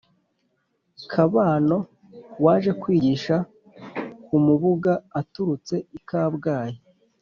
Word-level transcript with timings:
kabano 1.11 1.77
waje 2.45 2.71
kwigisha 2.81 3.35
ku 4.25 4.35
mubuga 4.45 4.93
aturutse 5.19 5.75
i 5.97 5.99
kabgayi, 6.09 6.77